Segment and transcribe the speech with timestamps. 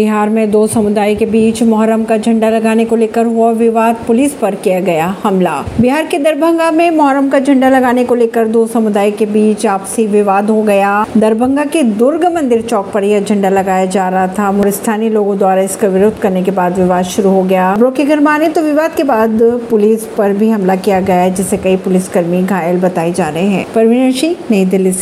[0.00, 4.34] बिहार में दो समुदाय के बीच मोहर्रम का झंडा लगाने को लेकर हुआ विवाद पुलिस
[4.34, 8.66] पर किया गया हमला। बिहार के दरभंगा में मोहर्रम का झंडा लगाने को लेकर दो
[8.66, 13.48] समुदाय के बीच आपसी विवाद हो गया। दरभंगा के दुर्ग मंदिर चौक पर यह झंडा
[13.48, 17.42] लगाया जा रहा था। स्थानीय लोगों द्वारा इसका विरोध करने के बाद विवाद शुरू हो
[17.42, 19.38] गया। खबरों की अगर माने तो विवाद के बाद
[19.70, 23.66] पुलिस पर भी हमला किया गया है जिससे कई पुलिसकर्मी घायल बताए जा रहे हैं।
[23.74, 24.92] परवीन सिंह, नई दिल्ली